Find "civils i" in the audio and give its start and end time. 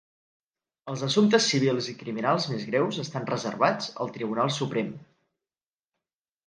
1.51-1.95